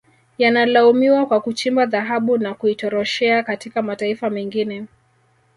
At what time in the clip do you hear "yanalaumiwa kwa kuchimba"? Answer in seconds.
0.37-1.85